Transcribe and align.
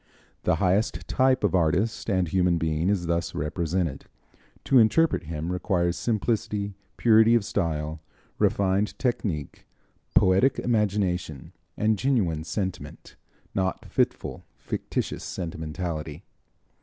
The 0.45 0.55
highest 0.55 1.07
type 1.07 1.43
of 1.43 1.53
artist 1.53 2.09
and 2.09 2.27
human 2.27 2.57
being 2.57 2.89
is 2.89 3.05
thus 3.05 3.35
represented. 3.35 4.05
To 4.63 4.79
interpret 4.79 5.25
him 5.25 5.51
requires 5.51 5.95
simplicity, 5.95 6.73
purity 6.97 7.35
of 7.35 7.45
style, 7.45 8.01
refined 8.39 8.97
technique, 8.97 9.67
poetic 10.15 10.57
imagination 10.57 11.53
and 11.77 11.99
genuine 11.99 12.43
sentiment 12.43 13.15
not 13.53 13.85
fitful, 13.85 14.43
fictitious 14.57 15.23
sentimentality. 15.23 16.23